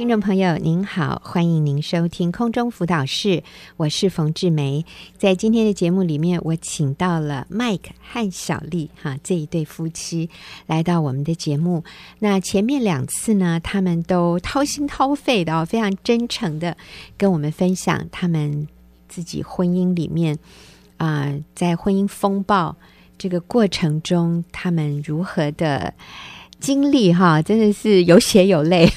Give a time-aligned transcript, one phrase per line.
[0.00, 3.42] 听众朋友您好，欢迎您收听空中辅导室，
[3.76, 4.86] 我是冯志梅。
[5.18, 10.30] 在今天的节目里面，我请到了 Mike 和小丽哈这一对夫妻
[10.66, 11.84] 来到我们的节目。
[12.18, 16.74] 那前面两次呢，他们都掏心掏肺的哦，非常真诚的
[17.18, 18.66] 跟我们分享他们
[19.06, 20.38] 自己婚姻里面
[20.96, 22.74] 啊、在婚姻风暴
[23.18, 25.92] 这个过程中，他们如何的
[26.58, 28.90] 经历哈，真的是有血有泪。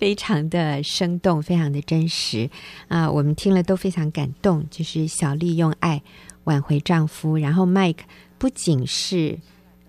[0.00, 2.48] 非常的生动，非常的真实
[2.88, 3.10] 啊！
[3.10, 4.66] 我们听了都非常感动。
[4.70, 6.02] 就是小丽用爱
[6.44, 7.98] 挽回丈夫，然后 Mike
[8.38, 9.38] 不仅是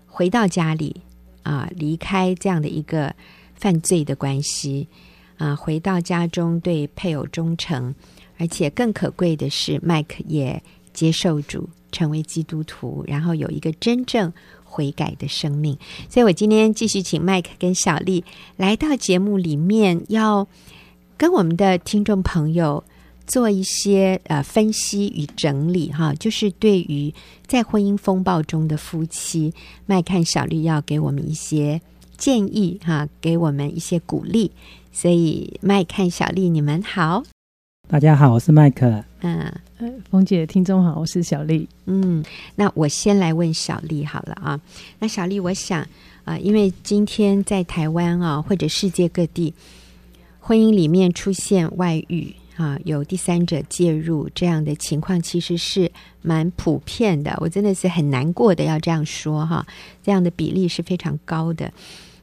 [0.06, 1.00] 回到家里
[1.44, 3.16] 啊，离开这样的一个
[3.54, 4.86] 犯罪的关系
[5.38, 7.94] 啊，回到家中对配偶忠诚，
[8.36, 14.30] 而且更可贵的是，Mike 也接受主，成为基督徒，然后有一个真正。
[14.72, 15.76] 悔改的生命，
[16.08, 18.24] 所以我今天继续请麦克跟小丽
[18.56, 20.48] 来到节目里面，要
[21.18, 22.82] 跟我们的听众朋友
[23.26, 27.12] 做一些呃分析与整理哈，就是对于
[27.46, 29.52] 在婚姻风暴中的夫妻
[29.84, 31.82] 麦看小丽要给我们一些
[32.16, 34.50] 建议哈，给我们一些鼓励。
[34.90, 37.22] 所以麦看小丽，你们好。
[37.92, 39.04] 大家好，我是麦克。
[39.20, 39.52] 嗯，
[40.10, 41.68] 冯姐，听众好，我是小丽。
[41.84, 44.58] 嗯，那我先来问小丽好了啊。
[44.98, 49.52] 那小丽，我想啊、呃，因为今天在台湾啊，或者世界各地，
[50.40, 57.36] 婚姻里面出现外遇啊，有第三者介入这样的情况，其实是蛮普遍的。
[57.42, 59.66] 我真的是很难过的要这样说哈，
[60.02, 61.70] 这样的比例是非常高的。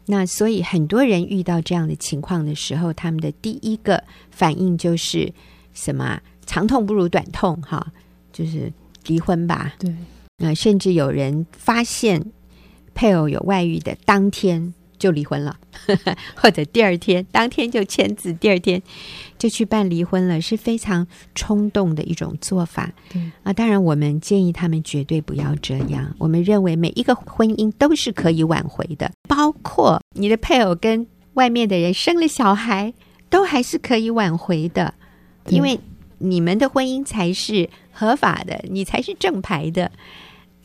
[0.07, 5.31] 那所以很多人遇到这样的情况的时候，他们的第一个反应就是。
[5.79, 7.93] 什么长痛不如短痛哈，
[8.33, 8.71] 就是
[9.05, 9.73] 离婚吧。
[9.79, 9.95] 对，
[10.37, 12.21] 那甚至有人发现
[12.93, 15.57] 配偶有外遇的当天就离婚了，
[16.35, 18.81] 或者第二天当天就签字，第二天
[19.37, 22.91] 就去办离婚了，是非常冲动的一种做法。
[23.09, 26.13] 对啊，当然我们建议他们绝对不要这样。
[26.17, 32.93] 我们认为每一个婚姻都是可以挽回的，包括你的配偶跟外面的人生了小孩，
[33.29, 34.93] 都还是可以挽回的。
[35.49, 35.79] 因为
[36.17, 39.91] 你们的婚姻才是合法的，你才是正牌的，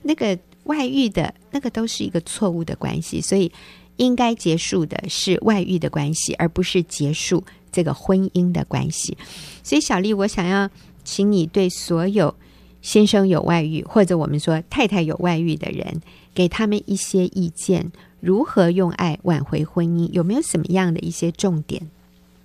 [0.02, 3.50] 那个外遇的那个都是一个错误的关系，所以
[3.96, 9.16] 应该结束的是外遇的关系，而不是结束这个婚姻的关系。
[9.62, 10.68] 所以小丽，我想要
[11.04, 12.34] 请你对所有
[12.82, 16.02] 先生有外遇，或者我们说太太有外遇的人，
[16.34, 20.10] 给他们一些意见，如何用爱挽回婚姻？
[20.10, 21.88] 有没有什么样的一些重点？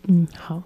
[0.08, 0.62] 嗯，好。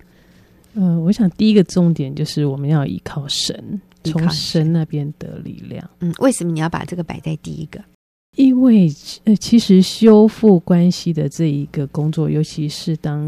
[0.75, 5.87] 呃，我想第一个重点就是我们要依靠神，从神那边得力量。
[5.99, 7.79] 嗯，为什么你要把这个摆在第一个？
[8.35, 8.91] 因为
[9.25, 13.21] 呃，其实修复关系的这一个工作，尤其是当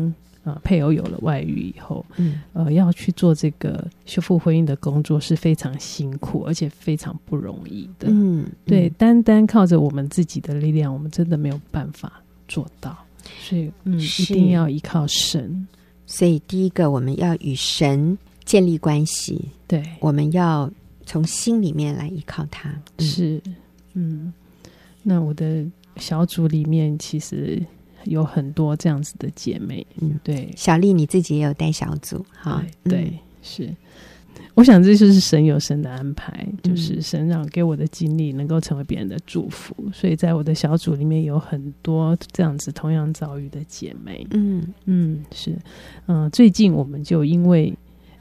[0.43, 8.07] 啊、呃、配偶有了外遇以后，嗯，呃，要去做这个修复婚姻的工作是非常辛苦，而且非常不容易的。
[8.09, 12.97] 嗯，嗯对，单单靠着我们自己的力量，我们真的没有办法做到。
[13.39, 15.67] 所以，嗯，一定要依靠神。
[16.07, 19.49] 所以，第一个，我们要与神建立关系。
[19.67, 20.69] 对，我们要
[21.05, 22.69] 从心里面来依靠他。
[22.97, 23.41] 嗯、是，
[23.93, 24.33] 嗯。
[25.01, 25.65] 那我的
[25.97, 27.61] 小组里面其实
[28.03, 29.85] 有很多这样子的姐妹。
[29.99, 30.51] 嗯，对。
[30.55, 32.63] 小丽，你自己也有带小组哈？
[32.83, 33.75] 对，嗯、是。
[34.55, 44.25] 我想这就是神有神的安排，就是神让给我的经历能够成为别人的祝福，所以在我的小组里面有很多这样子同样遭遇的姐妹。
[44.31, 44.65] 嗯。
[44.85, 45.51] 嗯，是，
[46.07, 47.71] 嗯、呃，最近我们就因为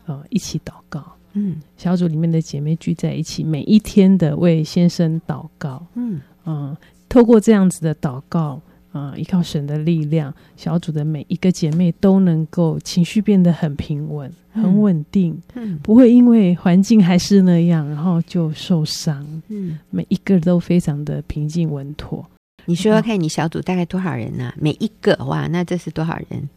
[0.07, 6.79] 呃一起祷告，嗯，小组里面的姐妹聚在一起，每一天的为先生祷告，嗯嗯、呃，
[7.09, 8.61] 透过这样子的祷告。
[8.95, 9.19] 啊、呃！
[9.19, 19.27] 依靠神的力量，小组的每一个姐妹都能够情绪变得很平稳、很稳定，嗯，不会因为环境还是那样，然后就受伤。
[19.49, 22.25] 嗯，每一个都非常的平静稳妥。
[22.67, 24.55] 你说说看，你小组大概多少人呢、啊？
[24.61, 26.49] 每一个哇，那这是多少人？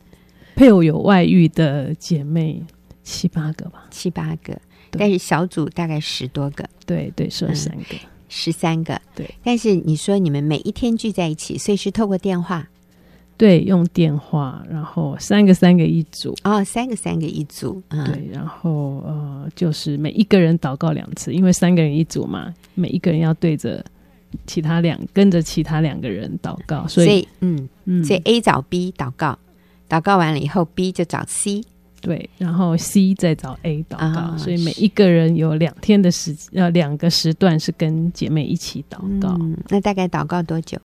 [0.56, 2.64] 配偶有外遇的姐妹
[3.04, 4.56] 七八个吧，七八个。
[4.92, 7.96] 但是小组大概十多个，对对，十三个。
[7.96, 9.30] 嗯十三个，对。
[9.44, 12.68] 但是你说你们每一天聚在一起，所以是透过电话，
[13.38, 18.30] 对，用电话，然后三个三个一组，哦，三个三个一组，嗯、对。
[18.32, 23.84] 然后呃，就是每一个人祷告两次，因为三个人一组嘛，每一个人要对着
[24.46, 29.38] 其他两，跟着其他两个人祷告，所以，所以嗯嗯，所以 A 找 B 祷告，
[29.88, 31.62] 祷告完了以后，B 就找 C。
[32.08, 39.36] 对，然后 C 再找 A 祷告，哦，所以每一个人有两天的时，呃，两个时段是跟姐妹一起祷告。
[39.42, 40.78] 嗯，那大概祷告多久？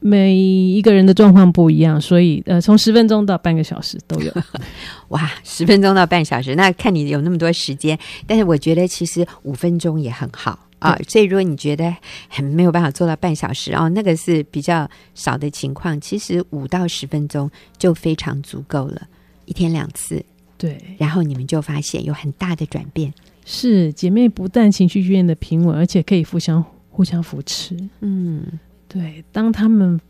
[0.00, 4.32] 每一个人的状况不一样，所以呃，从十分钟到半个小时都有。
[5.08, 10.96] 哇，十分钟到半小时，那看你有那么多时间，但是我觉得其实五分钟也很好啊。
[11.06, 11.94] 所以如果你觉得
[12.30, 19.02] 很没有办法做到半小时哦，那个是比较少的情况，其实五到十分钟就非常足够了，
[19.44, 20.24] 一天两次。
[20.58, 23.10] 对，然后你们就发现有很大的转变。
[23.46, 27.74] 是姐妹不但情绪变得平稳，而且可以互相互相扶持。
[28.00, 28.42] 嗯。
[28.88, 30.00] 对，当他们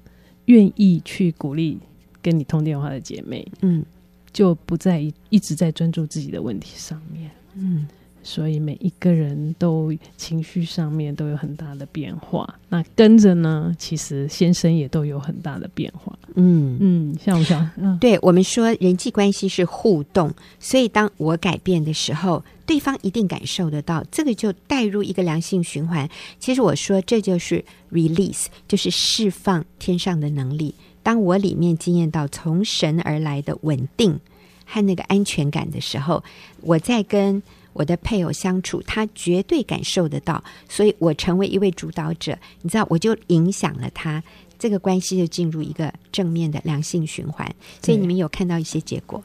[0.45, 1.79] 愿意去鼓励
[2.23, 3.85] 跟你通电话的姐妹，嗯，
[4.33, 7.89] 就不再一直在专注自己的问题上面，嗯，
[8.29, 12.55] 所以每一个人都情绪上面都有很大的变化。
[12.69, 17.71] 那跟着呢，其实先生也都有很大的变化，嗯嗯，像不像？
[17.79, 20.31] 嗯，对我们说人际关系是互动，
[20.61, 22.45] 所以当我改变的时候。
[22.69, 26.07] 对方一定感受得到，这个就带入一个良性循环。
[26.39, 30.75] 其实我说这就是 release，就是释放天上的能力。
[31.03, 34.21] 当我里面经验到从神而来的稳定
[34.67, 36.23] 和那个安全感的时候，
[36.61, 37.43] 我在跟
[37.79, 40.43] 我的配偶相处，他绝对感受得到。
[40.69, 44.21] 所以我成为一位主导者，你知道，我就影响了他，
[44.59, 47.49] 这个关系就进入一个正面的良性循环。
[47.81, 49.23] 所以你们有看到一些结果。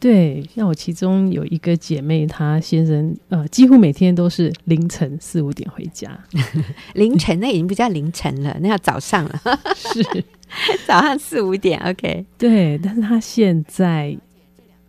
[0.00, 6.16] 对，像我其中有一个姐妹，她先生呃，几乎每天都是凌晨四五点回家。
[6.94, 9.40] 凌晨那已经不叫凌晨了，那要早上了。
[9.74, 10.24] 是
[10.86, 12.24] 早上四五点，OK。
[12.38, 14.16] 对，但是她现在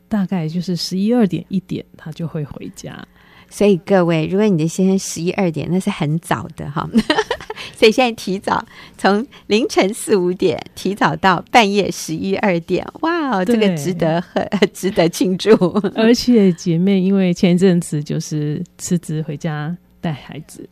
[0.10, 3.08] 大概就是十一二点一点，他就会回家。
[3.50, 6.88] 所以各位，如果你的先生十一二点，那是很早的哈。
[7.76, 8.64] 所以现在提早
[8.98, 15.56] 从凌晨四五点提早到半夜十一二点，哇，这个值得很 值得庆祝。
[15.96, 20.68] 而且姐妹因为前一阵子就是辞职回家带孩子，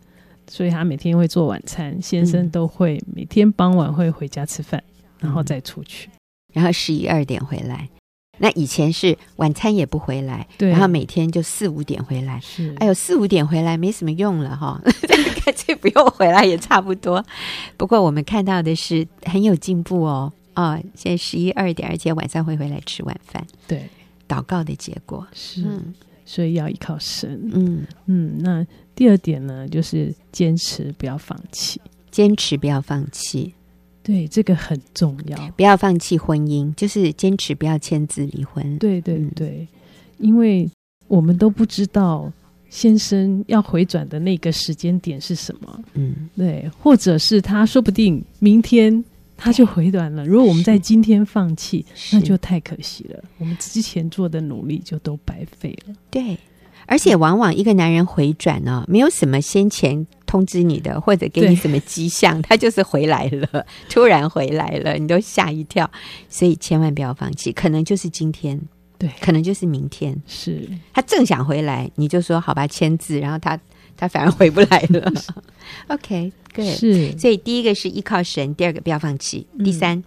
[0.48, 4.84] 所以她每天会做晚餐，先生都会每天傍晚会回家吃饭，
[5.20, 6.10] 然后再出去，
[6.54, 7.88] 然后十一二点回来。
[8.40, 12.40] 那以前是晚餐也不回来，对，然后每天就四五点回来。
[12.42, 14.82] 是，哎呦，四五点回来没什么用了哈，
[15.46, 17.24] 干脆不用回来也差不多。
[17.78, 23.46] 不过我们看到的是很有进步哦，啊、哦，现在十一二点，而且晚上会回来吃晚饭。
[23.68, 23.88] 对，
[24.28, 25.64] 祷告的结果是，
[26.26, 27.50] 所以要依靠神。
[27.54, 31.82] 嗯嗯，那第二点呢，就是坚持不要放弃，
[32.12, 33.54] 坚持不要放弃。
[34.08, 38.78] 对，这个很重要，不要放弃婚姻，就是坚持不要签字离婚。
[38.78, 39.68] 对对对，
[40.18, 40.70] 因为
[41.10, 42.32] 我们都不知道
[42.70, 45.84] 先生要回转的那个时间点是什么。
[45.96, 49.04] 嗯，对，或者是他说不定明天
[49.36, 50.26] 他就回转了。
[50.26, 55.94] 如果我们在今天放弃，那就太可惜了，我们之前做的努力就都白费了。
[56.10, 56.38] 对。
[56.86, 65.90] 而且往往一个男人回转呢、哦，没有什么先前通知你的，或者给你什么迹象， 他就是回来了，突然回来了，你都吓一跳。
[66.30, 68.62] 所以千万不要放弃，可能就是今天，
[69.00, 70.16] 对，可能就是明天。
[70.28, 73.60] 是他正想回来，你就说好吧，签字，然后他
[73.96, 75.12] 他反而回不来了。
[75.88, 77.18] OK，对，是。
[77.18, 80.04] 所以第一个是依靠神，第二个不要放弃，第三，嗯、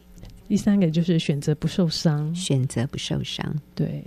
[0.48, 4.04] 第三个就是选择不受伤，选择不受伤，对。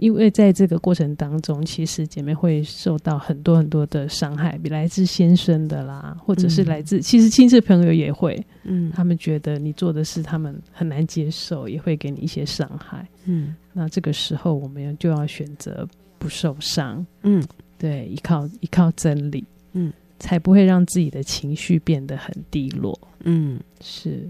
[0.00, 15.86] 因为在这个过程当中，其实姐妹会受到很多很多的伤害，比来自先生的啦，或者是来自、嗯、其实亲戚朋友也会，嗯，他们觉得你做的事他们很难接受，也会给你一些伤害，嗯，那这个时候我们就要选择
[16.18, 24.26] 不受伤，嗯，对，依靠依靠真理，嗯，才不会让自己的情绪变得很低落，嗯，是。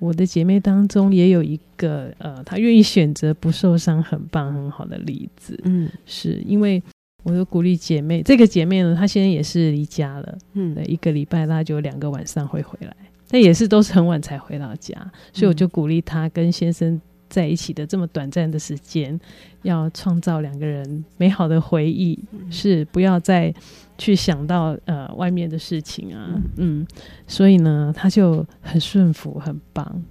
[0.00, 5.56] 我的姐妹当中也有一个，呃，她愿意选择不受伤，很棒很好的例子。
[5.64, 6.82] 嗯，是因为
[7.22, 12.96] 我有鼓励姐妹，这个姐妹呢，她现在也是离家了，嗯，一个礼拜她就两个晚上会回来，
[13.28, 14.96] 但也是都是很晚才回到家，
[15.32, 16.98] 所以我就鼓励她跟先生
[17.30, 19.18] 在一起的这么短暂的时间，
[19.62, 23.54] 要创造两个人美好的回忆，嗯、是不要再。
[24.00, 26.24] 去想到呃外面的事情啊，
[26.56, 26.86] 嗯，嗯，
[27.26, 30.02] 所以呢，他就很顺服，很棒。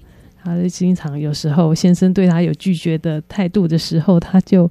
[0.44, 4.70] 他就经常有时候先生对他有拒绝的态度的时候，他就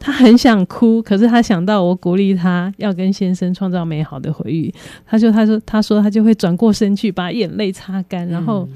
[0.00, 4.74] 他很想哭，可是他想到我鼓励他要跟先生创造美好的回忆，
[5.06, 8.68] 他就他说他说他就会转过身去把眼泪擦干，然后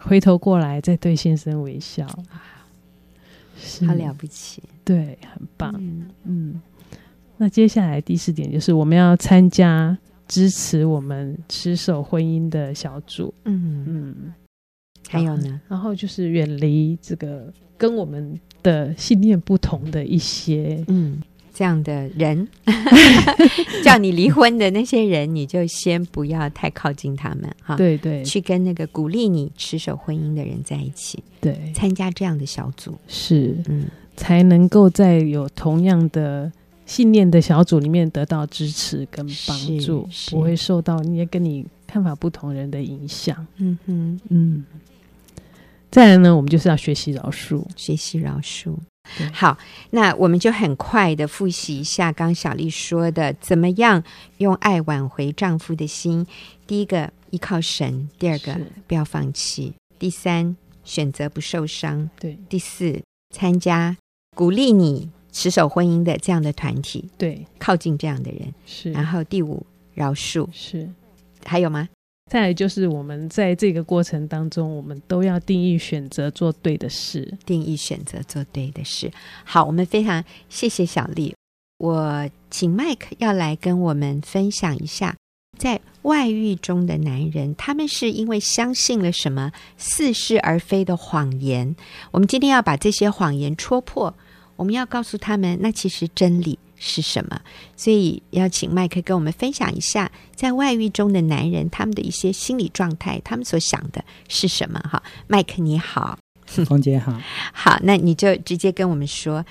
[0.00, 2.06] 回头过来再对先生微笑。
[3.86, 6.06] 好了不起，对，很棒，嗯。
[6.24, 6.60] 嗯。
[7.36, 9.96] 那接下来第四点就是我们要参加
[10.26, 13.84] 支持我们持守婚姻的小组，嗯。
[13.86, 14.34] 嗯，
[15.08, 21.22] 还有呢，然后就是远离这个跟我们的信念不同的一些，嗯，
[21.58, 22.46] 这样的人，
[23.82, 27.74] 叫你离婚的那些人，你就先不要太靠近他们哈。
[27.74, 36.52] 对对，去跟那个鼓励你持守婚姻的人在一起，对，参加这样的小组是，嗯，才能够在有同样的
[36.86, 43.44] 信念的小组里面得到支持跟帮助，不会受到那些跟你看法不同人的影响。
[43.56, 44.64] 嗯哼，嗯。
[45.90, 48.76] 再来呢，我们就是要学习饶恕，学习饶恕。
[49.32, 49.56] 好，
[49.90, 54.02] 那我们就很快的复习一下刚小丽说的，怎么样
[54.38, 56.26] 用爱挽回丈夫的心。
[56.66, 63.02] 第一个，依靠神；第二个，不要放弃；第三，选择不受伤；对，第四，
[63.34, 63.96] 参加
[64.36, 70.90] 鼓励你持守婚姻的这样的团体；对，靠近这样的人；是，然后第五，饶恕；是，
[71.44, 71.88] 还有吗？
[72.28, 79.10] 再来就是我们在这个过程当中，我们都要定义选择做对的事，定义选择做对的事。
[79.44, 81.34] 好，我们非常谢谢小丽。
[81.78, 85.16] 我请麦克要来跟我们分享一下，
[85.56, 91.74] 在外遇中的男人，他们是因为相信了什么似是而非的谎言。
[92.10, 94.12] 我们今天要把这些谎言戳破，
[94.56, 97.40] 我们要告诉他们，那其实真理是什么？
[97.76, 104.78] 所以要请麦克跟我们分享一下，在外遇中的男人他们的一些心理状态，他们所想的是什么？
[104.80, 107.20] 哈，麦克你好，凤姐好，
[107.52, 109.44] 好，那你就直接跟我们说，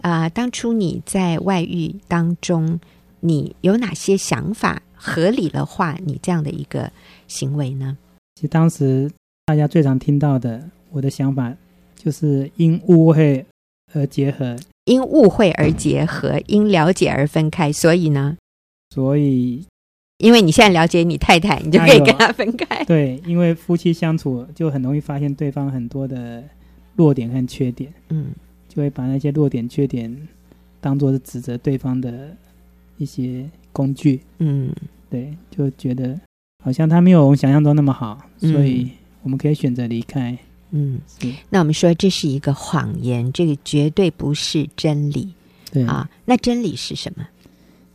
[0.00, 2.80] 啊、呃，当初你在外遇当中，
[3.20, 6.90] 你有哪些想法合理的话，你这样的一个
[7.28, 7.96] 行为呢？
[8.34, 9.10] 其实当时
[9.46, 11.54] 大家最常听到的，我的想法
[11.96, 13.46] 就是因误会
[13.94, 14.56] 而结合。
[14.84, 18.36] 因误会而结合，因了解而分开，所以呢？
[18.90, 19.64] 所以，
[20.18, 22.84] 因为你现在了解你太太，你就可以跟她分开。
[22.86, 26.42] 对，因为夫妻相处就很容易发现对方很多的
[26.96, 28.32] 弱点和缺点，嗯，
[28.68, 30.28] 就会把那些弱点、缺点
[30.80, 32.36] 当做是指责对方的
[32.98, 34.70] 一些工具，嗯，
[35.08, 36.20] 对，就觉得
[36.62, 38.90] 好像他没有我们想象中那么好，所以
[39.22, 40.32] 我们可以选择离开。
[40.32, 40.38] 嗯，
[41.50, 45.32] 那我们说这是一个谎言，这个绝对不是真理。
[45.70, 47.26] 对啊，那真理是什么？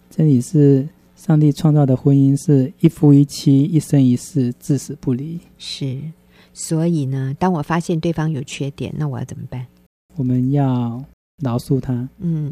[0.10, 5.40] 真理是上帝创造的婚姻是一夫一妻，一生一世，至死不离。
[5.58, 6.00] 是，
[6.54, 9.66] 所以呢，当我发现对方有缺点，那我要怎么办？
[10.16, 11.04] 我们要
[11.44, 12.08] 饶恕他。
[12.20, 12.52] 嗯，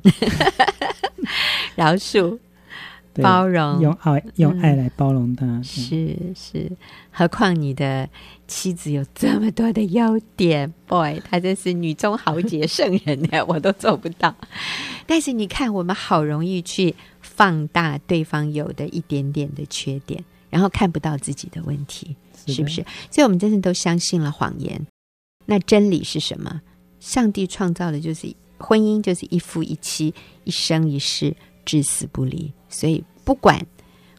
[1.76, 2.38] 饶恕。
[3.24, 5.46] 包容，用爱用爱来包容他。
[5.46, 6.72] 嗯、是是，
[7.12, 8.10] 何况你的
[8.48, 14.36] 妻子有这么多的优点， boy，她真是女中豪杰圣人呢， 我都做不到。
[15.06, 22.86] 但是你看，我们好容易去放大对方有的一点点的缺点，然后看不到自己的问题，是，是不是？
[23.10, 24.86] 所以，我们真的都相信了谎言。
[25.46, 26.62] 那真理是什么？
[27.00, 31.36] 上帝创造的就是婚姻，就是一夫一妻，一生一世。
[31.66, 33.66] 至死不离，所以不管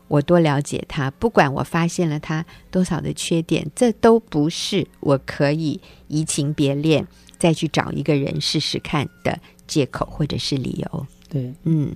[0.09, 7.07] 我多了解他，不管我发现了他多少的缺点，这都不是我可以移情别恋
[7.39, 11.07] 再去找一个人试试看的借口或者是理由。
[11.29, 11.95] 对，嗯，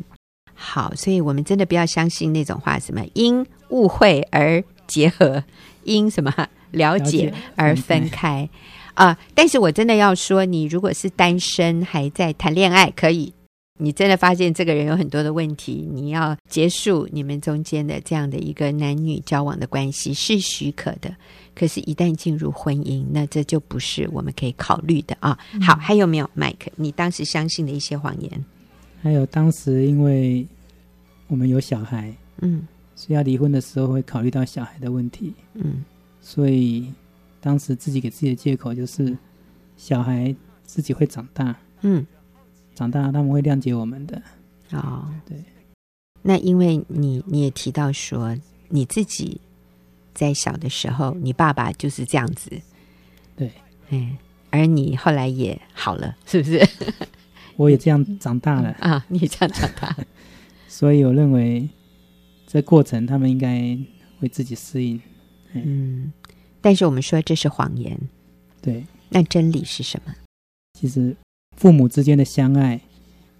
[0.55, 5.43] 好，所以我们真的不要相信那种话，什么因误会而结合，
[5.85, 6.35] 因什么
[6.73, 8.49] 了解而分开
[8.95, 9.19] 啊、呃！
[9.35, 13.33] 但是我真的要说，你如果是单身还在谈恋爱，可以。
[13.81, 21.17] 你真的发现这个人有很多的问题，你要结束你们中间的这样的一个男女交往的关系是许可的。
[21.55, 25.39] 可是，一旦进入婚姻，那这就不是我们可以考虑的啊。
[25.61, 26.69] 好，还有没有，Mike？
[26.77, 28.45] 你当时相信的一些谎言？
[29.03, 30.47] 还有当时因为
[31.27, 35.85] 我们有小孩，嗯，所以要离婚的时候会考虑到小孩的问题，嗯，
[36.21, 36.93] 所以
[37.41, 39.17] 当时自己给自己的借口就是
[39.77, 40.35] 小孩
[40.65, 42.07] 自己会长大，嗯。
[42.81, 44.23] 长大，他们会谅解我们的。
[44.71, 45.37] 哦，对。
[46.23, 48.35] 那因为你你也提到说，
[48.71, 49.39] 你自己
[50.15, 52.51] 在小的时候，你爸爸就是这样子。
[53.37, 53.53] 对，
[53.91, 54.17] 嗯，
[54.49, 56.67] 而你后来也好了，是不是？
[57.57, 59.95] 我也这样长大了 啊，你也这样长大。
[60.67, 61.69] 所以我认为，
[62.47, 63.79] 这过程他们应该
[64.19, 64.99] 会自己适应。
[65.53, 66.11] 嗯，
[66.63, 68.01] 但是我们说这是谎言。
[68.63, 68.87] 对。
[69.11, 70.15] 那真理是什么？
[70.73, 71.15] 其实。
[71.57, 72.80] 父母之间的相爱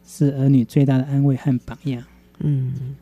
[0.07, 2.05] 是儿女最大的安慰和榜样。
[2.39, 2.97] 嗯，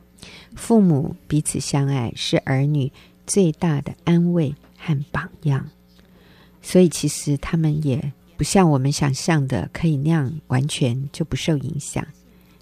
[0.54, 2.92] 父母彼此相爱是儿女
[3.26, 5.68] 最大的安慰和榜样。
[6.60, 12.06] 所以，其实他们也不像我们想象的可以那样完全就不受影响。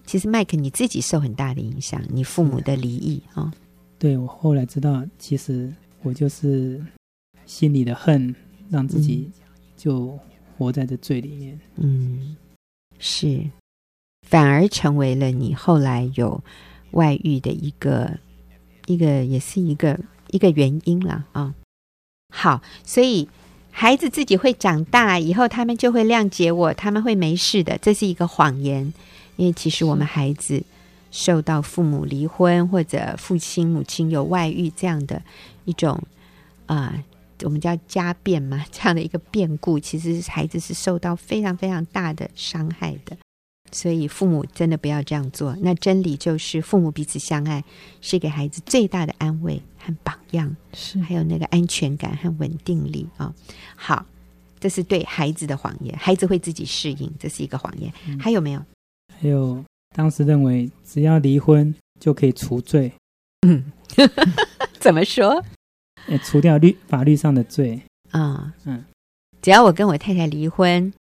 [0.05, 3.43] 其实，麦克你自己受很大的影响，你父母的离异啊。
[3.43, 3.53] 哦、
[3.99, 5.73] 对，我后来知道，其实
[6.03, 6.81] 我就是
[7.47, 8.33] 心里的恨，
[8.71, 9.31] 让自己
[9.77, 10.17] 就
[10.57, 11.61] 活在这罪里面。
[11.77, 12.37] 嗯。
[12.99, 13.51] 是，
[14.27, 16.43] 反而成为了你后来有
[16.93, 18.19] 外遇的一个
[18.87, 21.55] 一个，也是一个一个原因了啊。
[22.35, 23.29] 好，所以
[23.71, 28.93] 孩子自己会长大以后，他们就会谅解我，他们会没事的，这是一个谎言。
[29.37, 30.63] 因为其实我们孩子
[31.11, 35.21] 受到父母离婚或者父亲母亲有外遇这样的
[35.67, 36.03] 一种
[36.65, 37.05] 啊、
[37.43, 43.17] 我们叫家变嘛， 这样的一个变故，其实孩子是受到非常非常大的伤害的。
[43.73, 45.55] 所以父母真的不要这样做。
[45.61, 47.63] 那真理就是，父母彼此相爱
[48.01, 53.35] 是给孩子最大的安慰和榜样，是还有那个安全感和稳定力啊、哦。
[53.75, 54.07] 好，
[54.61, 57.93] 这是对孩子的谎言，孩子会自己适应，这是一个谎言。
[58.07, 58.65] 嗯、还有没有？
[59.21, 59.63] 还有，
[59.95, 62.93] 当时认为只要离婚就可以除罪。
[63.47, 63.65] 嗯，
[64.79, 65.45] 怎么说？
[66.25, 68.21] 除掉律法律上的罪啊。
[68.21, 68.85] 哦、嗯，
[69.41, 70.93] 只要我跟我太太离婚，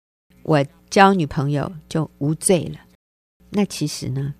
[0.43, 0.65] 我。
[0.91, 2.79] 交女朋友就无罪了，
[3.49, 4.33] 那其实呢？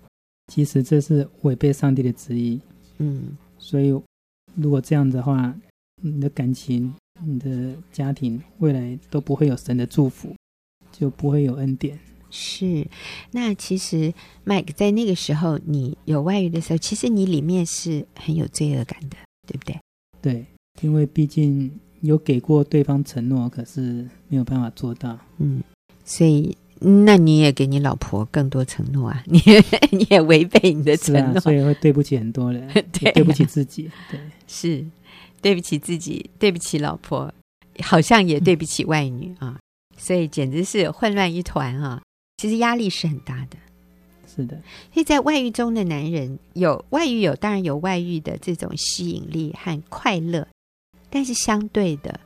[0.46, 2.58] 其实这是违背上帝的旨意。
[2.96, 3.88] 嗯，所以
[4.54, 5.54] 如果这样的话，
[6.00, 10.34] 你的感情、你的家庭未来都不会有神的祝福，
[10.90, 11.98] 就不会有恩典。
[12.30, 12.86] 是，
[13.32, 14.14] 那其实
[14.46, 19.78] Mike 在那个时候，你有外遇的时候，其实你里面是很有罪恶感的，对不对？
[20.22, 20.46] 对，
[20.80, 25.18] 因为毕竟有给过对方承诺，可是没有办法做到。
[25.38, 25.62] 嗯。
[26.04, 29.22] 所以，那你也给你老婆更多承诺啊？
[29.26, 34.84] 你也你也违背你的承诺，啊，所以会对不起很多人， 对，对不起自己，对，是
[35.42, 37.32] 对不起自己，对不起老婆，
[37.82, 39.58] 好像也对不起外女啊，
[39.96, 42.00] 所以简直是混乱一团啊！
[42.36, 43.56] 其实压力是很大的，
[44.32, 44.56] 是的。
[44.92, 50.46] 所以在外遇中的男人有外遇有，当然有外遇的这种吸引力和快乐，
[51.10, 52.18] 但是相对的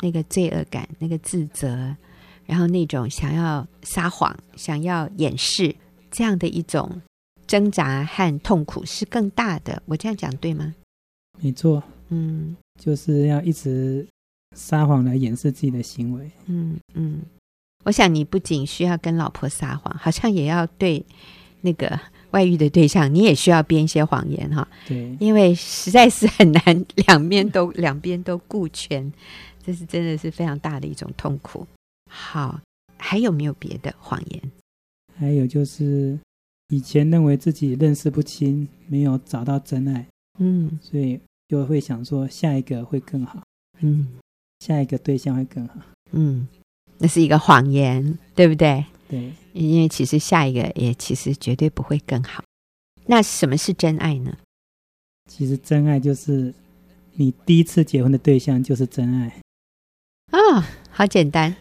[0.00, 1.96] 那个罪恶感，那个自责。
[2.44, 5.74] 然后那种想要撒谎、想要掩饰
[6.12, 7.02] 这样的一种
[7.48, 9.82] 挣扎和痛苦是更大的。
[9.86, 10.72] 我这样讲对吗？
[11.40, 14.06] 没错，嗯，就是要一直
[14.54, 16.30] 撒谎来掩饰自己的行为。
[16.46, 17.20] 嗯嗯，
[17.82, 21.04] 我想你不仅需要跟老婆撒谎，好像也要对
[21.62, 21.98] 那个
[22.30, 24.66] 外遇的对象，你也需要编一些谎言哈。
[24.86, 29.12] 对，因为实在是很难两边都两边都顾全，
[29.64, 31.66] 这是真的是非常大的一种痛苦。
[32.10, 32.60] 好，
[32.98, 34.42] 还有没有别的谎言？
[35.18, 36.18] 还有就是
[36.68, 40.06] 以前认为自己认识不清，没有找到真爱，
[40.38, 43.42] 嗯，所以就会想说下一个会更好，
[43.80, 44.06] 嗯，
[44.60, 45.76] 下一个对象会更好，
[46.12, 46.46] 嗯，
[46.98, 48.84] 那是一个谎言，对不对？
[49.08, 52.42] 对，因为其实下一个也其实绝对不会更好。
[53.06, 54.36] 那什么是真爱呢？
[55.30, 56.52] 其实真爱就是
[57.14, 60.38] 你第一次结婚的对象就是真爱啊。
[60.38, 61.54] 哦好简单，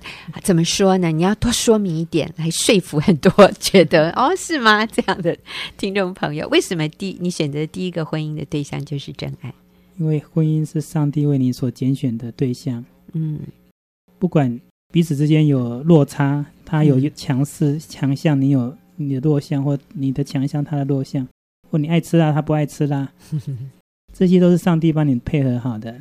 [0.44, 1.12] 怎么说呢？
[1.12, 3.30] 你要多说明一点，来说服很多
[3.60, 4.86] 觉得哦，是吗？
[4.86, 5.38] 这样的
[5.78, 9.54] 听众朋友，为什么第你选择第一个婚姻的对象就是真爱？
[9.98, 12.86] 因为婚姻是上帝为你所拣选的对象。
[13.12, 13.42] 嗯，
[14.18, 14.58] 不管
[14.96, 21.28] 彼此之间有落差，他有强势强项，你有你的弱项，或你的强项他的弱项，
[21.70, 23.12] 或你爱吃辣他不爱吃辣，
[24.18, 26.00] 这些都是上帝帮你配合好的。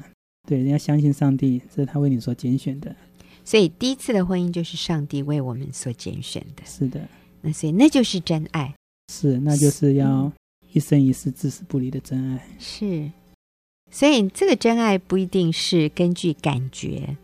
[0.49, 2.95] 对，人家相信上帝，这是他为你所拣选的。
[3.45, 6.63] 所以第一次的婚姻就是上帝为我们所拣选的。
[6.65, 7.01] 是的，
[7.41, 8.73] 那所以那就是真爱。
[9.13, 10.31] 是，那就是要
[10.73, 12.47] 一生一世至死不离的真爱。
[12.61, 13.11] 是，
[13.91, 17.17] 所以这个真爱不一定是根据感觉，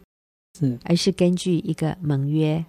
[0.58, 2.64] 是，而是根据一个盟约，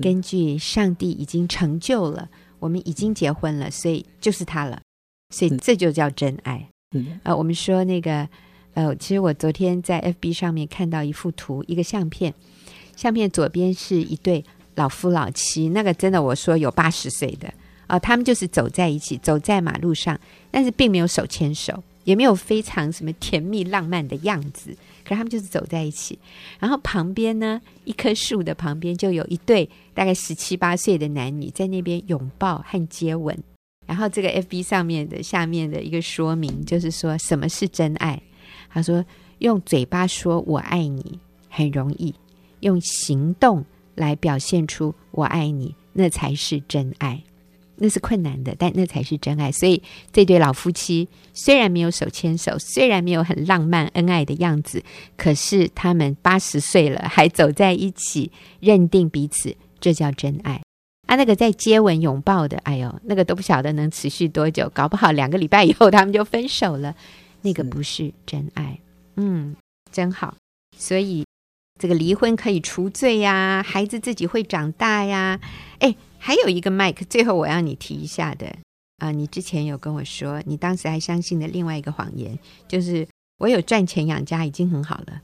[0.00, 4.80] 根据上帝已经成就了，我们已经结婚了，所以就是他了。
[5.34, 6.68] 所以这就叫真爱。
[6.92, 8.28] 是的，呃，我们说那个，
[8.74, 12.32] 呃，其实我昨天在 FB 上面看到一幅图，一个相片。
[12.96, 14.44] 相片左边是一对
[14.76, 17.48] 老夫老妻，那个真的我说有八十岁的
[17.88, 20.18] 啊、呃，他们就是走在一起，走在马路上，
[20.52, 24.70] 但是并没有手牵手，也没有非常什么甜蜜浪漫的样子，
[25.02, 26.18] 可是他们就是走在一起。
[26.58, 33.36] 然后旁边呢，一棵树的旁边就有一对大概十七八岁的男女在那边拥抱和接吻。
[33.86, 38.22] 然后这个 FB 上面的下面的一个说明就是说什么是真爱？
[38.70, 39.04] 他说
[39.38, 42.14] 用嘴巴说我爱你很容易。
[42.60, 43.62] 用行动
[43.94, 47.22] 来表现出我爱你，那才是真爱。
[47.76, 49.50] 那是困难的，但那才是真爱。
[49.50, 49.82] 所以
[50.12, 54.82] 这对老夫妻虽然没有手牵手，虽然没有很浪漫恩爱的样子，
[55.16, 60.60] 可是他们八十岁了还走在一起，认定彼此，这叫真爱。
[61.06, 66.94] 啊，那个在接吻拥抱的，哎呦，那个都不晓得能持续多久，搞不好两个礼拜以后他们就分手了。
[67.42, 68.78] 那个不是真爱。
[69.16, 69.54] 嗯，
[69.92, 70.34] 真好。
[70.76, 71.24] 所以。
[71.80, 75.40] 这个离婚可以除罪呀，孩子自己会长大呀。
[75.80, 75.92] 哎，
[76.24, 78.50] 还有一个 Mike，最后我要你提一下的
[78.96, 83.06] 啊，你之前有跟我说，你当时还相信的另外一个谎言，就是
[83.36, 85.20] 我有赚钱养家已经很好了，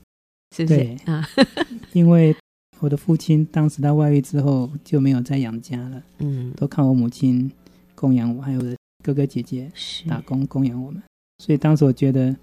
[0.55, 0.95] 是不是？
[1.05, 1.27] 啊，
[1.93, 2.35] 因为
[2.77, 7.51] 我的父亲当时他外遇之后就没有再养家了，嗯，都靠我母亲
[7.95, 8.61] 供养我，还有
[9.03, 9.71] 哥哥姐姐
[10.07, 11.01] 打工供养我们，
[11.39, 12.35] 所以当时我觉得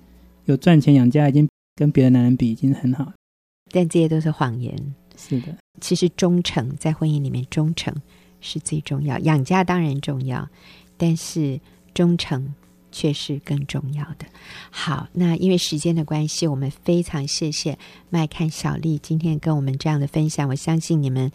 [0.47, 3.15] 有赚钱养家已经跟别的男人比已经很好了，
[3.71, 4.75] 但这些都是谎言。
[5.17, 7.95] 是的，其实忠诚在婚姻里面，忠诚
[8.41, 9.19] 是最重要。
[9.19, 10.49] 养家当然重要，
[10.97, 11.61] 但是
[11.95, 12.55] 忠诚
[12.91, 14.27] 却是更重要的。
[14.71, 20.49] 好，那因为时间的关系，我们非常谢谢麦看小丽今天跟我们这样的分享。
[20.49, 21.31] 我相信你们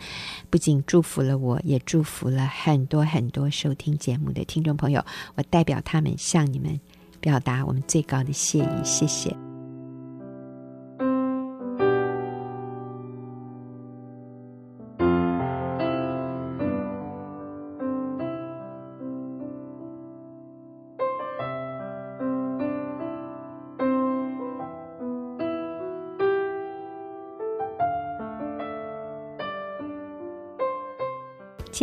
[0.49, 5.05] 不仅祝福了我，也祝福了很多很多收听节目的听众朋友。
[5.35, 6.79] 我代表他们向你们
[7.19, 9.52] 表达我们最高的谢意，谢谢。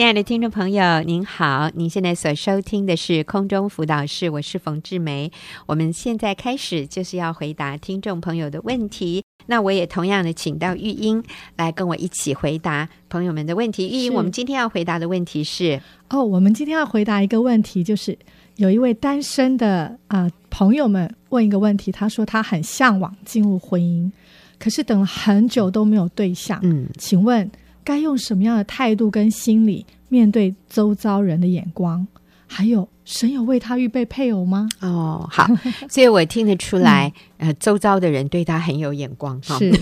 [0.01, 1.71] 亲爱的听众朋友，您好！
[1.75, 5.31] 您现在所收听的是空中辅导室，我是冯志梅。
[5.67, 9.23] 我们现在开始就是要回答听众朋友的问题。
[9.45, 11.23] 那我也同样的请到玉英
[11.59, 13.89] 来跟我一起回答朋友们的问题。
[13.89, 18.19] 玉英，我们今天要回答的问题是：哦，我们今天要回答一个问题，就是
[18.57, 24.11] 有一位单身的啊、呃、朋友们问一个问题，他说他很向往进入婚姻，
[24.59, 26.59] 可是等了很久都没有对象。
[26.63, 27.51] 嗯，请问？
[27.91, 32.07] 该用什么样的态度跟心理面对周遭人的眼光？
[32.47, 34.69] 还有，神有为他预备配偶吗？
[34.81, 35.45] 哦，好，
[35.91, 39.73] 所以我听得出来，嗯、呃，周遭的人对他很有眼光，是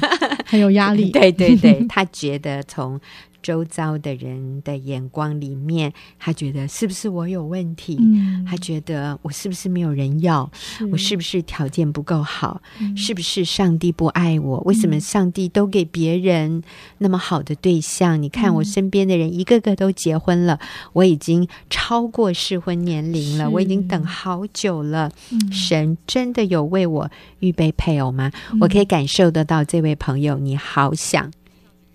[0.47, 1.11] 很有压力。
[1.19, 2.99] 对对对，他觉得从。
[3.43, 7.97] 周遭的人的眼光里面，他觉得是不是我有问题？
[8.01, 10.51] 嗯、他觉得我是不是没有人要？
[10.53, 12.61] 是我是不是条件不够好？
[12.81, 14.59] 嗯、是不是上帝不爱我？
[14.61, 16.63] 为什么上帝都给别人
[16.99, 18.19] 那么好的对象？
[18.19, 25.11] 嗯、你看我身边的人一个个都结婚了，嗯、我已经超过适婚年龄了，我已经等好久了。
[25.31, 28.31] 嗯、神真的有为我预备配偶吗？
[28.53, 31.31] 嗯、我可以感受得到，这位朋友，你好想。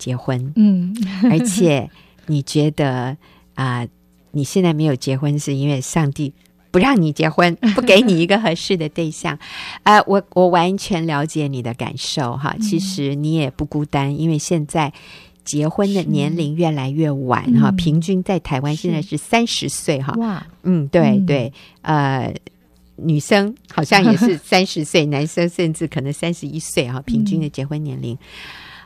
[0.04, 0.94] 结婚，嗯，
[1.32, 1.88] 而且
[2.26, 3.16] 你觉得
[3.54, 3.88] 啊、呃，
[4.32, 6.30] 你现在没有结婚，是因为上帝
[6.70, 9.34] 不让你结婚， 不给你一个合适的对象。
[9.82, 12.54] 啊、呃，我我完全了解你的感受哈。
[12.60, 14.92] 其实你也不孤单，因为现在
[15.42, 20.12] 结婚的年龄越来越晚哈，是平均在台湾现在是三十岁哈。
[20.18, 22.30] 哇，嗯，对对，呃，
[22.96, 28.18] 女生好像也是 三十岁，男生甚至可能三十一岁哈，平均的结婚年龄。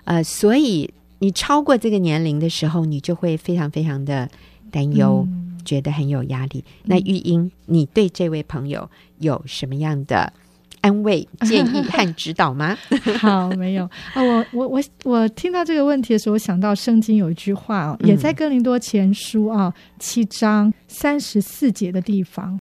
[0.04, 0.88] 呃，所以。
[1.20, 4.28] 你超过这个年龄的时候，你就会非常非常的
[4.70, 6.64] 担忧，嗯、觉得很有压力。
[6.84, 10.32] 那玉英，你对这位朋友有什么样的
[10.80, 12.76] 安慰、建议和指导吗？
[13.18, 14.22] 好，没有啊。
[14.22, 22.58] 我我我我听到这个问题的时候，我想到圣经有一句话哦，也在哥林多前书啊七章三十四节的地方，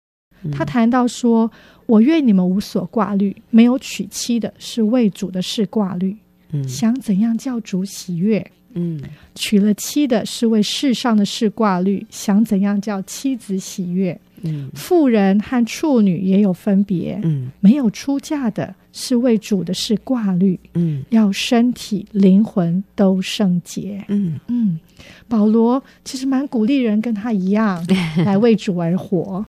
[0.51, 1.51] 他谈到说
[1.87, 6.15] ：“我愿你们无所挂虑，没有娶妻的是为主的事挂虑。”
[6.67, 8.45] 想怎样叫主喜悦？
[8.75, 8.99] 嗯，
[9.35, 14.19] 娶了妻的是为世上的事挂虑，想怎样叫妻子喜悦？
[14.41, 17.19] 嗯，妇人和处女也有分别。
[17.23, 20.59] 嗯，没有出嫁的是为主的事挂虑。
[20.73, 24.03] 嗯，要身体灵魂都圣洁。
[24.07, 24.79] 嗯嗯，
[25.27, 27.85] 保罗其实蛮鼓励人跟他一样
[28.25, 29.45] 来为主而活。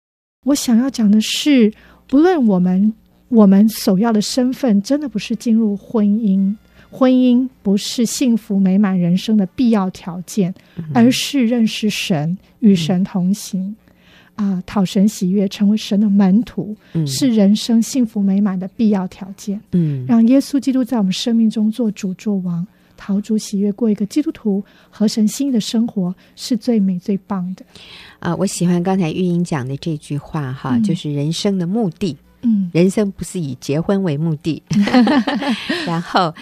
[0.46, 1.72] 我想要讲的是，
[2.08, 2.94] 不论我们
[3.28, 6.56] 我们首要的身份，真的不是进入婚姻。
[6.92, 10.54] 婚姻不是幸福美满人生的必要条件，
[10.94, 13.76] 而是认识神、与神同行，
[14.34, 16.76] 啊、呃，讨神喜悦，成为神的门徒，
[17.06, 19.62] 是人生幸福美满的必要条件。
[19.74, 22.66] 嗯，让耶稣基督在我们生命中做主做王，
[22.98, 27.64] 讨主喜悦，过一个基督徒合神心意的生活，是最美最棒的。
[28.18, 32.18] 啊、呃，我喜欢刚才玉英讲的这句话哈，嗯、就是人生的目的。
[32.42, 34.64] 嗯，人生不是以结婚为目的
[35.86, 36.34] 然后。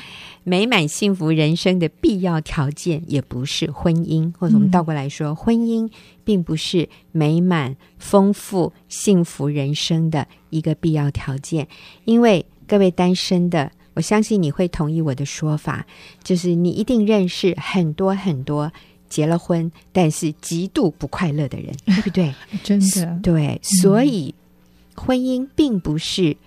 [0.49, 5.91] 美满幸福人生的必要条件也不是婚姻，或者我们倒过来说，嗯、婚姻
[6.23, 11.67] 并不是美满、丰富、幸福人生的一个必要条件。
[12.05, 15.85] 因为各位单身的，我相信你会同意我的说法，
[16.23, 18.71] 就是你一定认识很多很多
[19.09, 22.33] 结了婚但是极度不快乐的人， 对不对？
[22.63, 24.33] 真的，对，所以、
[24.95, 26.37] 嗯、婚姻并不是。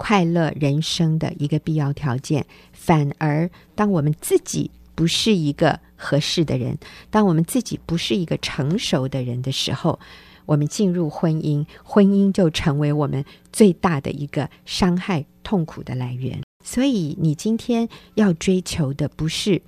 [0.00, 2.46] 快乐人生的一个必要条件，
[2.88, 6.78] 反而当我们自己不是一个合适的人，
[7.10, 10.00] 当我们自己不是一个成熟的人的时候，
[10.46, 13.22] 我们进入婚姻，婚姻就成为我们
[13.52, 16.40] 最大的一个伤害、痛苦的来源。
[16.64, 19.60] 所以，你今天要追求的不是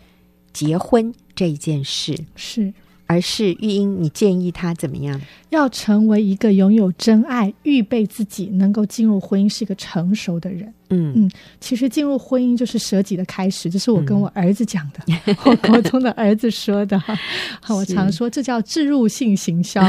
[0.55, 2.73] 结婚这一件事，是。
[3.11, 5.21] 而是玉英，你建议他怎么样？
[5.49, 10.73] 要成为一个拥有真爱、预备自己能够进入婚姻是一个成熟的人。
[10.91, 17.03] 嗯嗯，其实进入婚姻就是舍己的开始，这是我跟我儿子讲的，嗯、 我国中的儿子说的。
[17.69, 19.83] 我常说这叫置入性行销。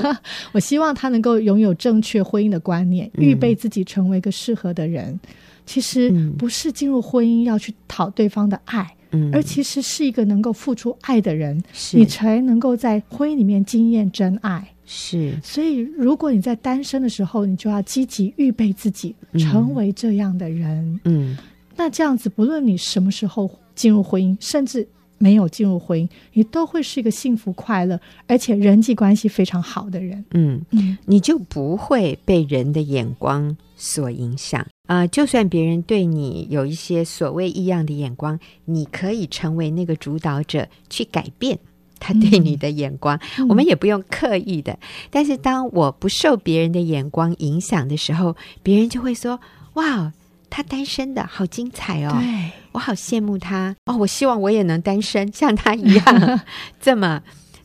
[0.52, 5.06] 我希望他能够拥有正确婚姻的观念，预备自己成为一个适合的人。
[5.06, 5.20] 嗯、
[5.64, 8.94] 其实不是进入婚姻要去讨对方的爱。
[9.10, 14.66] 嗯，而其实是一个能够付出爱的人，你才能够在婚姻里面经验真爱。
[14.84, 21.00] 是，所以如果你在单身的时候，你就要积极预备自己成为这样的人。
[21.04, 21.36] 嗯，
[21.76, 24.88] 那这样子，不论你什么时候进入婚姻，甚至
[25.18, 30.24] 没有进入婚姻，你都会是一个幸福快乐，而且人际关系非常好的人。
[30.30, 34.60] 嗯嗯，你就不会被人的眼光所影响。
[34.86, 41.58] 啊、呃，就算别人对你有一些所谓异样的眼光，你可以成为那个主导者，去改变
[42.00, 43.20] 他对你的眼光。
[43.38, 44.78] 嗯、我们也不用刻意的。
[45.10, 49.38] 但是，当我不受别人的眼光影响的时候，别人就会说
[49.74, 50.12] ：“哇，
[50.50, 52.16] 他单身的好精彩哦！
[52.20, 53.96] 对，我好羡慕他哦！
[53.96, 56.40] 我希望我也能单身，像他一样，
[56.80, 57.22] 这么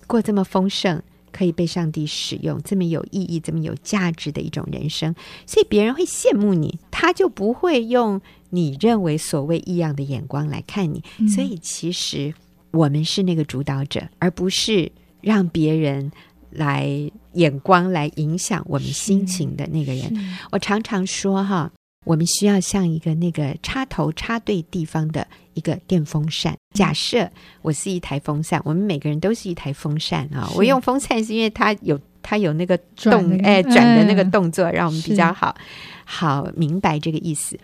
[0.08, 1.02] 过这么丰盛。”
[1.34, 5.16] 可以被上帝使用，这么有意义、这么有价值的一种人生，
[5.48, 11.04] 所以别人会羡慕你，他就不会用你认为所谓异样的眼光来看你。
[11.18, 12.32] 嗯、所以，其实
[12.70, 14.92] 我们是那个主导者，而不是
[15.22, 16.12] 让别人
[16.52, 16.88] 来
[17.34, 20.38] 眼光来影响我们心情的那个人。
[20.52, 21.72] 我常常说哈。
[22.04, 26.56] 我们需要像一个那个插头插对地方的一个电风扇。
[26.74, 27.30] 假设
[27.62, 30.50] 我是一台风扇，我们每个人都是一台风扇啊。
[30.56, 35.56] 我用风扇是因为它有它有那个动哎转的那个动作，让我们比较好
[36.06, 37.58] 好明白这个意思。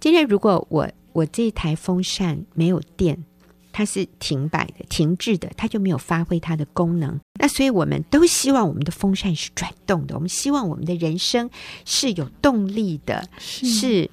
[0.00, 3.24] 今天如果我我这台风扇没有电。
[3.78, 7.16] 它是停摆的、停滞的，它就没有发挥它的功能。
[7.38, 11.48] 那所以我们都希望我们的风扇是转动的，我们希望我们的人生
[11.84, 14.10] 是有动力的，是，是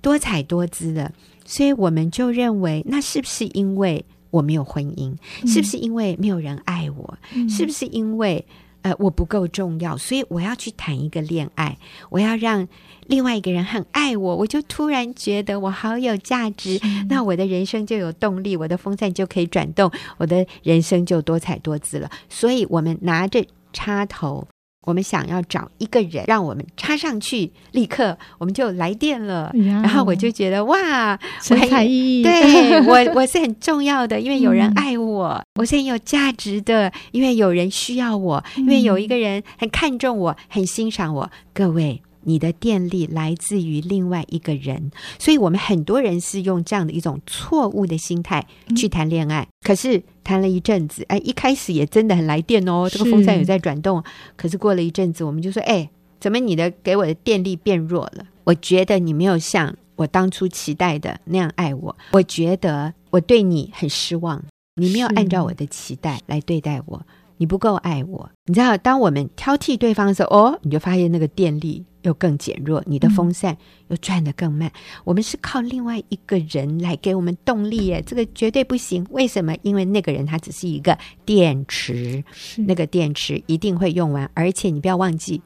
[0.00, 1.12] 多彩多姿的。
[1.44, 5.14] 所以我们就认为，那是不是因为我没有婚姻？
[5.42, 7.18] 嗯、是不是因为没有人爱我？
[7.34, 8.42] 嗯、是不是因为
[8.82, 9.96] 呃我不够重要？
[9.96, 11.78] 所以我要去谈一个恋爱，
[12.10, 12.68] 我要让。
[13.08, 22.08] 另外一个人很爱我，我就突然觉得我好有价值，那我的人生就有动力，我的风扇就可以转动，我的人生就多彩多姿了。
[22.28, 24.46] 所以，我们拿着插头，
[24.84, 29.50] 我们想要找一个人，让我们插上去，立刻我们就来电了。
[29.54, 41.30] 呀然后我就觉得哇，神采奕奕，对 我我是很重要的，因为有人爱我；嗯、我是很有价值的，因为有人需要我，因为有一个人很看重我，很欣赏我。
[41.54, 42.02] 各位。
[42.24, 49.42] 你的电力来自于另外一个人，所以我们很多人是用这样的一种错误的心态去谈恋爱。
[49.42, 53.98] 嗯、可是谈了一阵子，哎，一开始也真的很来电哦，这个风扇有在转动。
[53.98, 54.04] 是
[54.36, 55.88] 可是过了一阵子，我们就说，哎，
[56.20, 58.26] 怎么你的给我的电力变弱了？
[58.44, 64.42] 我觉得你没有像我当初期待的那样爱我，我觉得我对你很失望，
[64.76, 67.06] 你没有按照我的期待来对待我，
[67.42, 68.30] 你不够爱我。
[68.46, 71.84] 你知道，当我们挑剔对方的时候，哦，你就发现那个电力。
[72.02, 74.68] 又更减弱，你的风扇又转得更慢。
[74.68, 74.72] 嗯、
[75.04, 79.06] 我们是靠另外一个人来给我们动力耶，这个绝对不行。
[79.10, 79.56] 为什么？
[79.62, 82.24] 因为那个人他只是一个电池，
[82.66, 85.40] 那个电池一定会用完，而且你不要忘记，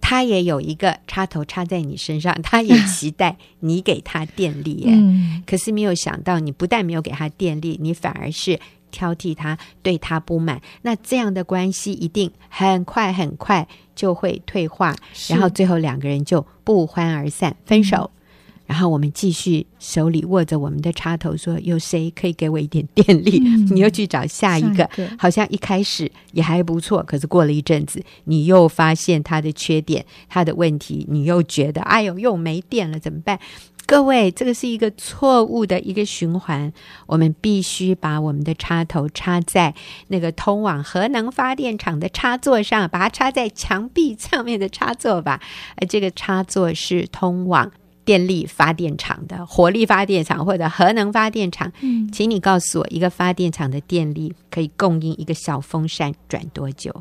[0.00, 4.92] 他也有一个插头插在你身上，他也期待你给他电力耶。
[4.92, 8.60] 嗯、可是没有想到，你不但没有给他电力，你反而是。
[8.98, 14.96] 挑剔他，对他不满，那这样的关系一定很快很快就会退化，
[15.28, 18.10] 然后最后两个人就不欢而散，分手。
[18.10, 23.40] 嗯、然后我们继续手里握着我们的插头，说有谁可以给我一点电力？
[23.44, 33.38] 嗯、 你又去找下一个，一个好像一开始也还不错，可是过了一阵子，你又发现他的缺点、他的问题，你又觉得哎呦，又没电了，怎么办？
[33.88, 36.70] 各位，这个是一个错误的一个循环。
[37.06, 39.72] 我们必须把我们的插头插在
[40.08, 45.40] 那个通往核能发电厂的插座上，把它插在墙壁上面的插座吧。
[45.76, 47.72] 而这个插座是通往
[48.04, 51.72] 电力发电厂的，火力发电厂或者核能发电厂。
[51.80, 56.94] 嗯，请你告诉我，一个发电厂的电力可以供应一个小风扇转多久？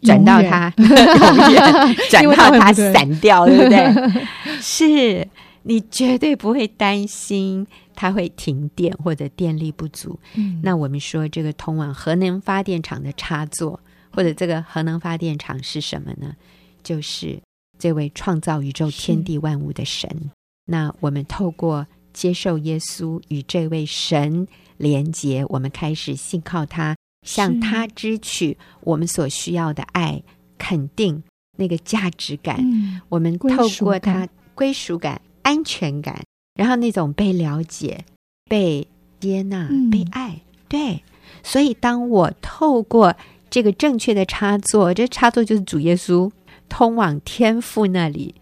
[0.00, 4.22] 转到它 永远， 转到它散掉，对不对？
[4.62, 5.28] 是。
[5.64, 10.18] 你绝对不会担心它会停电或者电力不足。
[10.34, 13.80] 嗯，那我们说这个通往核能发电厂的插座，
[14.12, 16.36] 或者这个核能发电厂是什么呢？
[16.82, 17.40] 就是
[17.78, 20.30] 这位创造宇宙天地万物的神。
[20.66, 24.46] 那我们透过接受耶稣与这位神
[24.76, 26.96] 连结，我们开始信靠他，
[27.26, 30.22] 向他支取我们所需要的爱、
[30.58, 31.22] 肯定
[31.56, 32.58] 那个价值感。
[32.60, 36.24] 嗯，我们透过他归属感、安全感，
[36.56, 38.04] 然后那种被了解、
[38.50, 38.88] 被
[39.20, 40.40] 接纳、嗯、被爱。
[40.68, 41.04] 对，
[41.44, 43.14] 所以当我透过
[43.48, 46.28] 这个正确的插座，这插座就是主耶稣，
[46.68, 48.34] 通往天父那里，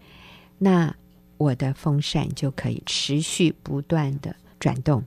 [0.57, 0.95] 那。
[1.37, 5.03] 我的风扇就可以持续不断的转动，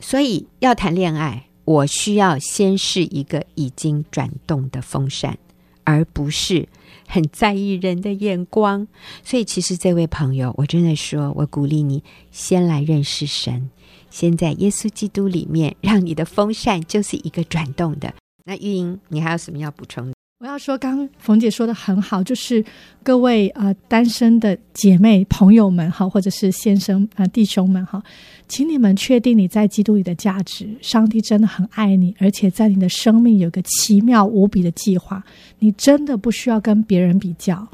[0.00, 5.36] 所以要谈恋爱，我需要先是一个已经转动的风扇，
[5.84, 6.66] 而不是
[7.06, 8.86] 很在意人的眼光。
[9.22, 13.70] 所以，其实这位朋友，我真的说，我鼓励你先来认识神，
[14.10, 18.14] 先在耶稣基督里面，让你的风扇就是一个转动的。
[18.44, 20.12] 那玉英，你还有什么要补充的？
[20.38, 22.62] 我要说，刚刚冯姐说的很好，就是
[23.02, 28.02] 各位呃单身的姐妹朋友们哈，或者是先生啊、呃、弟兄们哈，
[28.46, 30.68] 请你们确定你在基督里的价值。
[30.82, 35.24] 上帝真的很爱你，而且在你的生命有个奇妙无比的计划。
[35.58, 37.66] 你真的不需要跟别人比较，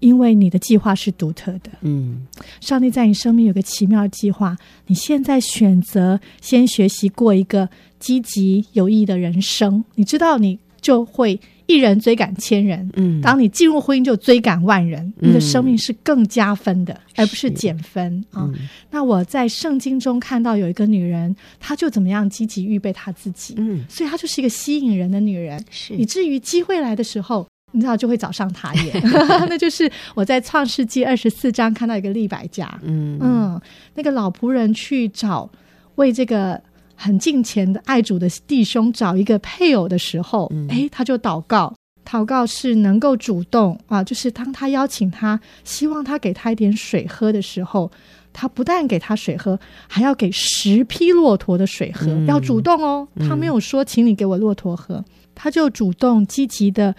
[0.00, 1.70] 因为你的计划是独特的。
[1.82, 2.26] 嗯，
[2.60, 4.56] 上帝在你生命有个奇妙的计划。
[4.88, 7.68] 你现在选择先学习过一个
[8.00, 11.40] 积极有益的人生，你知道你就会。
[11.68, 18.54] 一人追赶千人，嗯，当你进入婚姻就追赶万人，嗯，你的生命是更加分的，而不是减分啊，嗯。
[18.90, 25.94] 那我在圣经中看到有一个女人，她就怎么样积极预备她自己，嗯，所以她就是一个吸引人的女人，是。
[25.94, 28.92] 以至于机会来的时候，你知道就会找上她耶。
[29.46, 33.18] 那就是我在创世纪二十四章看到一个利百家，嗯。
[33.20, 33.60] 嗯，
[33.94, 35.50] 那个老仆人去找
[35.96, 36.58] 为这个。
[37.00, 41.72] 很敬虔的爱主的弟兄找一个配偶的时候，嗯、诶，他就祷告，
[42.04, 47.88] 祷告是能够主动啊，就是当他邀请他，希望他给他一点水喝的时候，
[48.32, 49.56] 他不但给他水喝，
[49.86, 53.06] 还要给十匹骆驼的水喝，嗯、要主动哦。
[53.20, 55.04] 他没有说请你给我骆驼喝，嗯、
[55.36, 56.92] 他就主动积极的，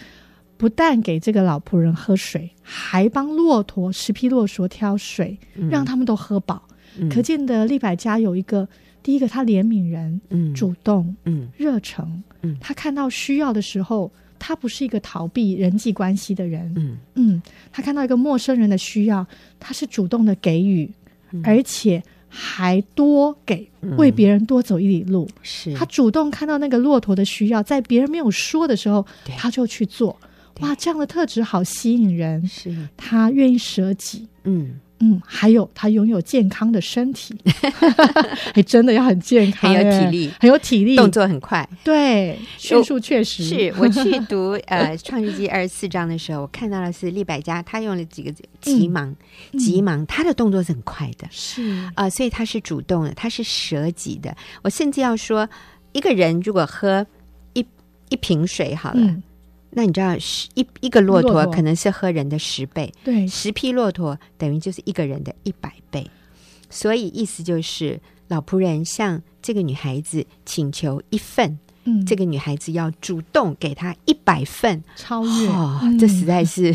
[0.55, 6.63] 不但给这个老仆人喝水，还帮骆驼十匹骆驼挑水，嗯、让他们都喝饱。
[6.97, 8.65] 嗯、可见的利百家有一个。
[9.09, 16.95] 第一个，他怜悯人，嗯，主动，嗯，热诚，嗯，他看到需要的时候，他不是一个逃避人际关系的人，嗯。
[17.15, 17.41] 嗯，
[17.71, 19.25] 他看到一个陌生人的需要，
[19.59, 20.87] 他是主动的给予，
[21.31, 23.67] 嗯，而且还多给，
[23.97, 25.27] 为别人多走一里路。
[25.41, 29.03] 是，他主动看到那个骆驼的需要，在别人没有说的时候，
[29.35, 30.15] 他就去做。
[30.59, 32.45] 哇，这样的特质好吸引人。
[32.45, 34.27] 是，他愿意舍己。
[34.43, 34.79] 嗯。
[34.99, 37.33] 嗯，还有他拥有健康的身体，
[38.53, 43.43] 还 真的要很健康，很有体力，很有体力，动作很快，对，迅速确实。
[43.43, 49.15] 是我去 读呃《创世纪》二十四章的时候，我看到的是利百加，他用了几个字“急忙”，
[49.57, 51.63] 急忙，他的动作是很快的，是。
[51.95, 54.35] 啊、呃，所以他是主动的，他是舍己的。
[54.61, 55.47] 我甚至要说，
[55.93, 57.05] 一个人如果喝
[57.53, 57.65] 一
[58.09, 58.99] 一瓶水好了。
[58.99, 59.23] 嗯
[59.71, 66.09] 那你知道，十一一个骆驼可能是喝人的十倍，对，十匹骆驼等于就是一个人的一百倍，
[66.69, 76.73] 所以意思就是老仆人向这个女孩子请求一份，嗯，这个女孩子要主动给她一百份，超越，哦嗯、这实在是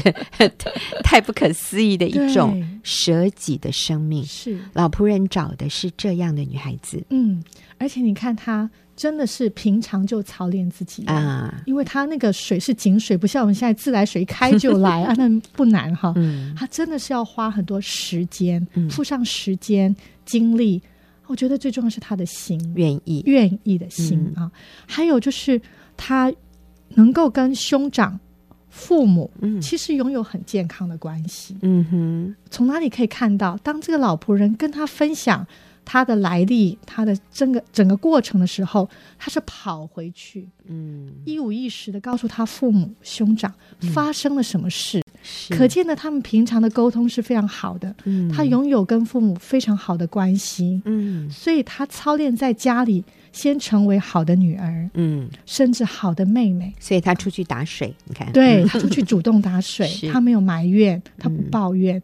[1.02, 4.24] 太不可思议的一种 舍己的生命。
[4.24, 4.58] 是。
[4.72, 7.42] 老仆人找的是这样的女孩子，嗯，
[7.78, 8.70] 而且你看她。
[8.96, 16.12] 真的是平常就操练自己啊，因为他那个水是井水，不像我们现在自来水一开就来 啊，那不难哈。
[16.16, 20.80] 嗯，他真的是要花很多时间，付上时间精力。
[21.26, 24.50] 我觉得最重要是他的心，愿意愿意的心啊。
[24.86, 25.60] 还有就是
[25.96, 26.32] 他
[26.90, 28.18] 能够跟兄长、
[28.68, 29.28] 父母，
[29.60, 31.56] 其实拥有很健康的关系。
[31.62, 33.56] 嗯哼，从哪里可以看到？
[33.64, 35.44] 当这个老仆人跟他分享。
[35.84, 43.52] 他的来历，他的整个整个过程的时候，他是跑回去，嗯，一五一十的告诉他父母兄长
[43.92, 45.02] 发生了什么事，
[45.50, 61.98] 嗯、可见的他们平常的沟通是非常好的，嗯，他拥有跟父母非常好的关系，嗯，所以他操练在家里先成为好的女儿，嗯，甚至好的妹妹，所以他出去打水，你看，对，他出去主动打水， 他没有埋怨，他不抱怨。
[61.98, 62.02] 嗯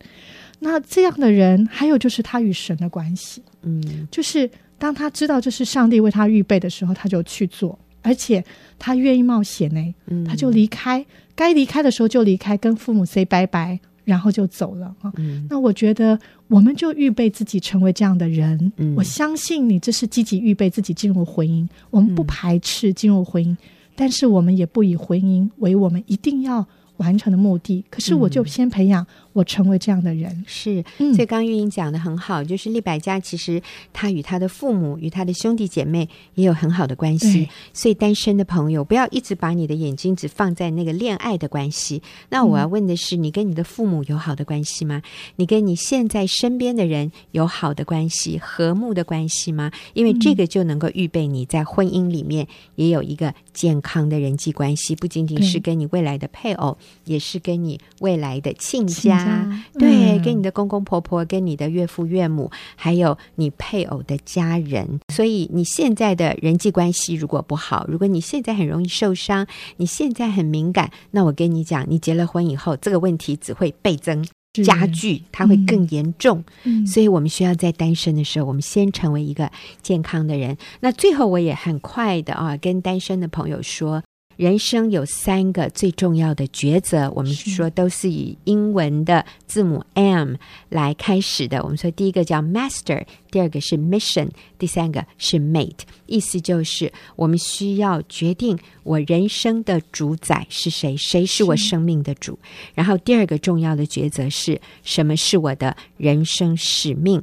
[0.60, 4.48] 那这样的人，还有就是他与神的关系，嗯，就是
[4.78, 8.44] 当他知道这是上帝为他预备的时候，他就去做，而且
[8.78, 11.04] 他愿意冒险呢，嗯，他就离开，
[11.34, 15.12] 该离开的时候就离开，跟父母 say 拜拜，然后就走了啊。
[15.16, 18.72] 嗯、那我觉得，我们就预备自己成为这样的人。
[18.76, 21.66] 嗯、我相信你，这是积极预备自己进入婚姻。
[21.90, 23.58] 我们不排斥进入婚姻，嗯、
[23.94, 27.84] 但是我们也不以婚姻为我们一定要完成的目的。
[27.88, 29.06] 可是，我就先培养。
[29.32, 33.62] 我成为这样的人是，所以刚玉英讲的很好，嗯、就是利百家其实
[33.92, 37.48] 他与他的父母、与他的兄弟姐妹也有很好的关系。
[37.72, 42.02] 所以单身的朋友不要一直把你的眼睛只放在那个恋爱的关系。
[42.28, 45.00] 那我要问的是，你跟你的父母有好的关系吗？
[45.36, 49.70] 你跟你现在身边的人有好的关系、和睦的关系吗？
[49.94, 59.19] 因为这个就能够预备你在婚姻里面也有一个健康的人际关系，不仅仅是跟你未来的配偶，也是跟你未来的亲家。
[59.28, 65.00] 啊，对，跟你的公公婆婆，跟你的岳父岳母，还有你配偶的家人。
[65.08, 69.46] 所以你现在的人际关系如果不好，如果你现在很容易受伤，
[69.76, 76.42] 你现在很敏感，那我跟你讲，你结了婚以后，这个问题只会倍增加剧，它会更严重。
[76.64, 79.50] 嗯，所以我们需要在单身的时候，我们先成为一个
[79.82, 80.56] 健康的人。
[80.80, 84.02] 那最后，我也很快的啊，跟单身的朋友说。
[84.40, 90.36] 人生有三个最重要的抉择，我们说都是以英文的字母 M
[90.70, 91.62] 来开始的。
[91.62, 95.80] 我们说第一个叫 Master，第二个是 Mission，第三个是 Mate。
[96.06, 102.38] 意思就是我们需要决定我人生的主宰是谁，谁是我生命的主。
[102.74, 107.22] 然后第二个重要的抉择是什么是我的人生使命。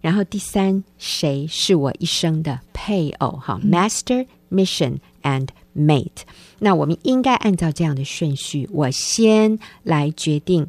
[0.00, 3.32] 然后第三，谁是我一生的配偶？
[3.32, 6.22] 哈，Master、Mission and Mate，
[6.58, 10.66] 那我们应该按照这样的顺序，我先来决定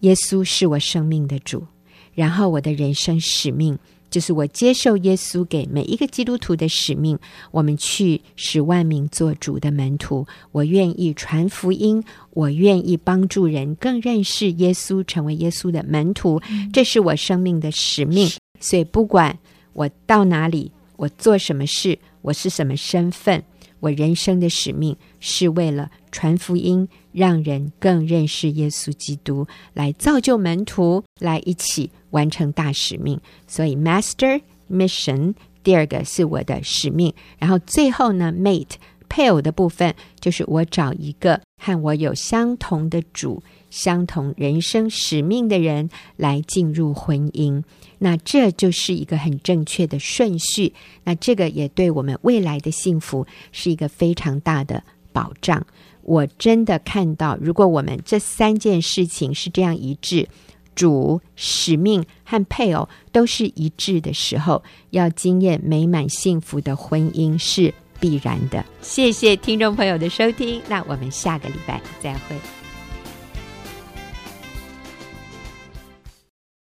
[0.00, 1.66] 耶稣是我生命的主，
[2.14, 3.76] 然后我的人生使命
[4.10, 7.18] 就是我接受耶稣给每一个基督徒的使命，
[7.50, 12.04] 我们去使万民做主的门徒，我愿意传福音，
[12.34, 16.40] 我愿意帮助人更认识耶稣，成为耶稣的门徒，
[16.72, 18.30] 这是我生命的使命。
[18.60, 19.36] 所以不管
[19.72, 23.42] 我到哪里，我做什么事，我是什么身份。
[23.82, 33.20] 我人生的使命是为了传福音，让人更认识耶稣基督，来造就门徒，来一起完成大使命。
[33.48, 37.12] 所以，Master Mission，第二个是我的使命。
[37.40, 38.74] 然后最后呢，Mate
[39.08, 47.64] 配偶的部分，就是我找一个和我有相同的主、相同人生使命的人来进入婚姻。
[48.04, 50.72] 那这就是一个很正确的顺序，
[51.04, 54.82] 那这个也对我们未来的幸福是一个非常大的
[55.12, 55.64] 保障。
[56.02, 60.28] 我真的看到，如果我们这三件事情是这样一致，
[60.74, 68.64] 主、使命和配偶都是一致的时候，要经验美满幸福的婚姻是必然的。
[68.80, 72.61] 谢谢听众朋友的收听，那我们下个礼拜再会。